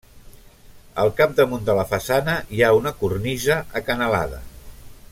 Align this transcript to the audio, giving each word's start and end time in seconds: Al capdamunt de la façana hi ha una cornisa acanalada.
Al 1.03 1.11
capdamunt 1.19 1.67
de 1.69 1.75
la 1.79 1.85
façana 1.93 2.37
hi 2.57 2.65
ha 2.69 2.73
una 2.81 2.97
cornisa 3.05 3.59
acanalada. 3.83 4.43